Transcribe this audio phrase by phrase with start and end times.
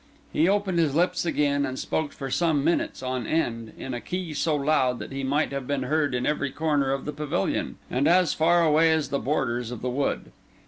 [0.33, 4.33] He opened his lips again, and spoke for some minutes on end, in a key
[4.33, 8.07] so loud that he might have been heard in every corner of the pavilion, and
[8.07, 10.31] as far away as the borders of the wood.